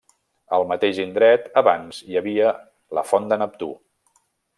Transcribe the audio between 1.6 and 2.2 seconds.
abans hi